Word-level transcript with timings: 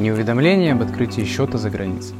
не 0.00 0.10
уведомление 0.10 0.72
об 0.72 0.80
открытии 0.80 1.22
счета 1.24 1.58
за 1.58 1.68
границей. 1.68 2.16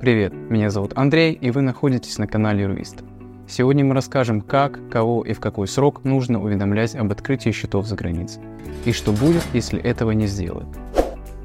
Привет, 0.00 0.34
меня 0.34 0.70
зовут 0.70 0.92
Андрей, 0.96 1.34
и 1.34 1.52
вы 1.52 1.62
находитесь 1.62 2.18
на 2.18 2.26
канале 2.26 2.64
Юриста. 2.64 3.04
Сегодня 3.46 3.84
мы 3.84 3.94
расскажем, 3.94 4.40
как, 4.40 4.80
кого 4.90 5.22
и 5.24 5.34
в 5.34 5.40
какой 5.40 5.68
срок 5.68 6.02
нужно 6.02 6.42
уведомлять 6.42 6.96
об 6.96 7.12
открытии 7.12 7.50
счетов 7.50 7.86
за 7.86 7.94
границей, 7.94 8.42
и 8.84 8.92
что 8.92 9.12
будет, 9.12 9.44
если 9.52 9.80
этого 9.80 10.10
не 10.10 10.26
сделают. 10.26 10.68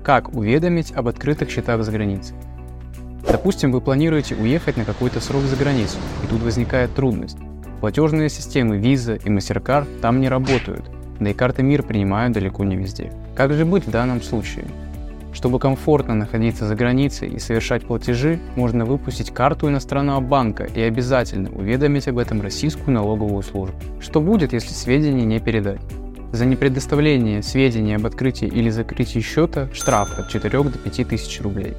Как 0.04 0.34
уведомить 0.36 0.92
об 0.94 1.08
открытых 1.08 1.52
счетах 1.52 1.84
за 1.84 1.92
границей? 1.92 2.36
Допустим, 3.30 3.72
вы 3.72 3.82
планируете 3.82 4.36
уехать 4.36 4.78
на 4.78 4.86
какой-то 4.86 5.22
срок 5.22 5.44
за 5.44 5.56
границу, 5.56 5.98
и 6.24 6.28
тут 6.28 6.42
возникает 6.42 6.94
трудность. 6.96 7.38
Платежные 7.82 8.30
системы 8.30 8.80
Visa 8.80 9.22
и 9.24 9.30
MasterCard 9.30 10.00
там 10.02 10.22
не 10.22 10.30
работают, 10.30 10.86
да 11.24 11.32
и 11.32 11.34
карты 11.34 11.64
МИР 11.64 11.84
принимают 11.84 12.34
далеко 12.34 12.64
не 12.64 12.76
везде. 12.76 13.12
Как 13.36 13.54
же 13.54 13.66
быть 13.66 13.86
в 13.86 13.92
данном 13.92 14.22
случае? 14.22 14.66
Чтобы 15.34 15.58
комфортно 15.58 16.14
находиться 16.14 16.68
за 16.68 16.76
границей 16.76 17.30
и 17.30 17.40
совершать 17.40 17.86
платежи, 17.86 18.40
можно 18.56 18.86
выпустить 18.86 19.32
карту 19.32 19.68
иностранного 19.68 20.20
банка 20.20 20.66
и 20.66 20.80
обязательно 20.82 21.50
уведомить 21.50 22.08
об 22.08 22.20
этом 22.20 22.42
российскую 22.42 22.94
налоговую 22.94 23.42
службу. 23.42 23.76
Что 24.00 24.22
будет, 24.22 24.54
если 24.54 24.74
сведения 24.74 25.26
не 25.26 25.40
передать? 25.40 25.82
За 26.32 26.46
непредоставление 26.46 27.44
сведений 27.44 27.96
об 27.96 28.06
открытии 28.06 28.48
или 28.48 28.70
закрытии 28.70 29.20
счета 29.20 29.70
штраф 29.74 30.18
от 30.18 30.30
4 30.30 30.64
до 30.64 30.78
5 30.78 31.08
тысяч 31.08 31.42
рублей. 31.42 31.74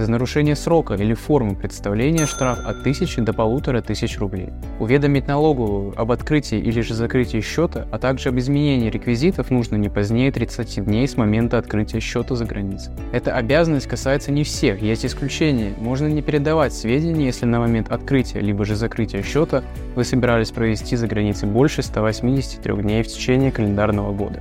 За 0.00 0.10
нарушение 0.10 0.56
срока 0.56 0.94
или 0.94 1.12
формы 1.12 1.54
представления 1.54 2.24
штраф 2.24 2.58
от 2.60 2.80
1000 2.80 3.20
до 3.20 3.32
1500 3.32 4.18
рублей. 4.18 4.48
Уведомить 4.78 5.28
налоговую 5.28 5.92
об 5.94 6.10
открытии 6.10 6.58
или 6.58 6.80
же 6.80 6.94
закрытии 6.94 7.42
счета, 7.42 7.86
а 7.92 7.98
также 7.98 8.30
об 8.30 8.38
изменении 8.38 8.88
реквизитов 8.88 9.50
нужно 9.50 9.76
не 9.76 9.90
позднее 9.90 10.32
30 10.32 10.86
дней 10.86 11.06
с 11.06 11.18
момента 11.18 11.58
открытия 11.58 12.00
счета 12.00 12.34
за 12.34 12.46
границей. 12.46 12.94
Эта 13.12 13.34
обязанность 13.34 13.88
касается 13.88 14.32
не 14.32 14.42
всех, 14.42 14.80
есть 14.80 15.04
исключения. 15.04 15.74
Можно 15.78 16.06
не 16.06 16.22
передавать 16.22 16.72
сведения, 16.72 17.26
если 17.26 17.44
на 17.44 17.60
момент 17.60 17.92
открытия 17.92 18.40
либо 18.40 18.64
же 18.64 18.76
закрытия 18.76 19.22
счета 19.22 19.62
вы 19.96 20.04
собирались 20.04 20.50
провести 20.50 20.96
за 20.96 21.08
границей 21.08 21.46
больше 21.46 21.82
183 21.82 22.74
дней 22.76 23.02
в 23.02 23.08
течение 23.08 23.52
календарного 23.52 24.14
года. 24.14 24.40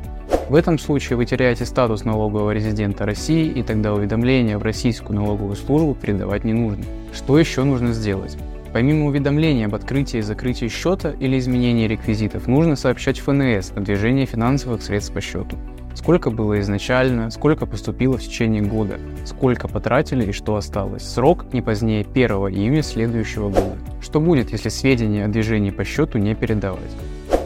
В 0.49 0.55
этом 0.55 0.79
случае 0.79 1.15
вы 1.15 1.25
теряете 1.25 1.63
статус 1.63 2.05
налогового 2.05 2.49
резидента 2.49 3.05
России, 3.05 3.45
и 3.45 3.61
тогда 3.61 3.93
уведомления 3.93 4.57
в 4.57 4.63
российскую 4.63 5.15
налоговую 5.15 5.55
службу 5.55 5.93
передавать 5.93 6.43
не 6.43 6.53
нужно. 6.53 6.83
Что 7.13 7.37
еще 7.37 7.63
нужно 7.63 7.93
сделать? 7.93 8.35
Помимо 8.73 9.05
уведомления 9.05 9.67
об 9.67 9.75
открытии 9.75 10.17
и 10.17 10.23
закрытии 10.23 10.67
счета 10.67 11.11
или 11.19 11.37
изменении 11.37 11.87
реквизитов, 11.87 12.47
нужно 12.47 12.75
сообщать 12.75 13.19
ФНС 13.19 13.73
о 13.75 13.81
движении 13.81 14.25
финансовых 14.25 14.81
средств 14.81 15.13
по 15.13 15.21
счету. 15.21 15.55
Сколько 15.93 16.31
было 16.31 16.59
изначально, 16.61 17.29
сколько 17.29 17.67
поступило 17.67 18.17
в 18.17 18.23
течение 18.23 18.63
года, 18.63 18.97
сколько 19.25 19.67
потратили 19.67 20.29
и 20.29 20.31
что 20.31 20.55
осталось. 20.55 21.03
Срок 21.03 21.45
не 21.53 21.61
позднее 21.61 22.03
1 22.11 22.31
июня 22.31 22.81
следующего 22.81 23.49
года. 23.49 23.77
Что 24.01 24.19
будет, 24.19 24.51
если 24.51 24.69
сведения 24.69 25.25
о 25.25 25.27
движении 25.27 25.69
по 25.69 25.85
счету 25.85 26.17
не 26.17 26.33
передавать? 26.33 26.95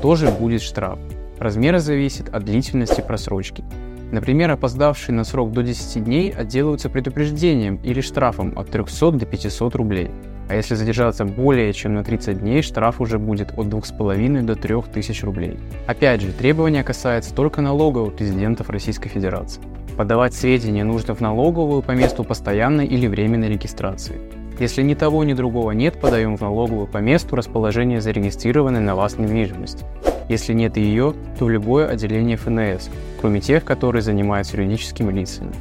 Тоже 0.02 0.30
будет 0.30 0.62
штраф. 0.62 1.00
Размер 1.44 1.78
зависит 1.80 2.30
от 2.34 2.46
длительности 2.46 3.02
просрочки. 3.02 3.66
Например, 4.14 4.52
опоздавшие 4.52 5.14
на 5.14 5.26
срок 5.26 5.52
до 5.52 5.62
10 5.62 6.02
дней 6.02 6.32
отделаются 6.32 6.90
предупреждением 6.90 7.82
или 7.84 8.00
штрафом 8.00 8.58
от 8.58 8.70
300 8.70 9.12
до 9.12 9.26
500 9.26 9.76
рублей. 9.76 10.10
А 10.48 10.56
если 10.56 10.76
задержаться 10.76 11.26
более 11.26 11.74
чем 11.74 11.96
на 11.96 12.06
30 12.06 12.40
дней, 12.40 12.62
штраф 12.62 13.02
уже 13.02 13.20
будет 13.20 13.52
от 13.58 13.68
2,5 13.68 14.42
до 14.44 14.56
3000 14.56 15.26
рублей. 15.26 15.60
Опять 15.86 16.22
же, 16.22 16.32
требования 16.32 16.82
касаются 16.82 17.36
только 17.36 17.60
налоговых 17.60 18.18
резидентов 18.22 18.70
Российской 18.70 19.10
Федерации. 19.10 19.62
Подавать 19.98 20.34
сведения 20.34 20.86
нужно 20.86 21.14
в 21.14 21.20
налоговую 21.20 21.82
по 21.82 21.92
месту 21.92 22.24
постоянной 22.24 22.88
или 22.88 23.06
временной 23.06 23.50
регистрации. 23.50 24.22
Если 24.60 24.82
ни 24.82 24.94
того, 24.94 25.26
ни 25.26 25.34
другого 25.34 25.72
нет, 25.72 26.00
подаем 26.00 26.38
в 26.38 26.42
налоговую 26.42 26.88
по 26.88 27.00
месту 27.00 27.36
расположения 27.36 28.00
зарегистрированной 28.00 28.80
на 28.80 28.96
вас 28.96 29.18
недвижимости. 29.18 29.84
Если 30.30 30.54
нет 30.54 30.78
ее, 30.78 31.14
то 31.38 31.46
в 31.46 31.50
любое 31.50 31.88
отделение 31.88 32.38
ФНС, 32.38 32.90
кроме 33.20 33.42
тех, 33.42 33.64
которые 33.64 34.02
занимаются 34.02 34.58
юридическими 34.58 35.12
лицами. 35.12 35.54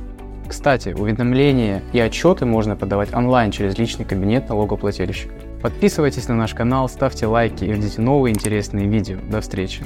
Кстати, 0.48 0.90
уведомления 0.90 1.82
и 1.92 1.98
отчеты 1.98 2.44
можно 2.44 2.76
подавать 2.76 3.14
онлайн 3.14 3.50
через 3.50 3.78
личный 3.78 4.04
кабинет 4.04 4.48
налогоплательщика. 4.48 5.34
Подписывайтесь 5.62 6.28
на 6.28 6.34
наш 6.34 6.54
канал, 6.54 6.88
ставьте 6.88 7.26
лайки 7.26 7.64
и 7.64 7.72
ждите 7.72 8.00
новые 8.00 8.34
интересные 8.34 8.86
видео. 8.86 9.18
До 9.30 9.40
встречи! 9.40 9.82